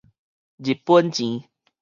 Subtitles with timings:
[0.57, 1.47] 日本錢